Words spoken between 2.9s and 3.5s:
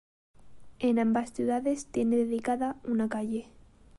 calle.